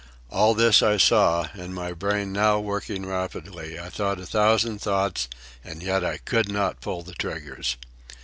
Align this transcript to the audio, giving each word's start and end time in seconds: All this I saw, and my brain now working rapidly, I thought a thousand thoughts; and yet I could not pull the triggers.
All 0.31 0.55
this 0.55 0.81
I 0.81 0.97
saw, 0.97 1.49
and 1.53 1.75
my 1.75 1.93
brain 1.93 2.33
now 2.33 2.59
working 2.59 3.05
rapidly, 3.05 3.77
I 3.77 3.89
thought 3.89 4.19
a 4.19 4.25
thousand 4.25 4.81
thoughts; 4.81 5.27
and 5.63 5.83
yet 5.83 6.03
I 6.03 6.17
could 6.17 6.49
not 6.51 6.81
pull 6.81 7.03
the 7.03 7.13
triggers. 7.13 7.77